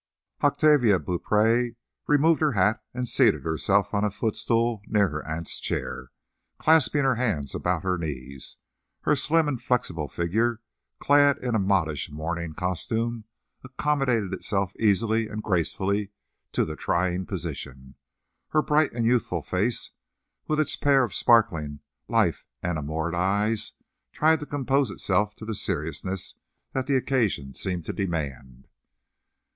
[0.43, 1.75] Octavia Beaupree
[2.07, 6.09] removed her hat and seated herself on a footstool near her aunt's chair,
[6.57, 8.57] clasping her hands about her knees.
[9.01, 10.59] Her slim and flexible figure,
[10.99, 13.25] clad in a modish mourning costume,
[13.63, 16.09] accommodated itself easily and gracefully
[16.53, 17.93] to the trying position.
[18.47, 19.91] Her bright and youthful face,
[20.47, 23.73] with its pair of sparkling, life enamoured eyes,
[24.11, 26.33] tried to compose itself to the seriousness
[26.73, 28.67] that the occasion seemed to demand.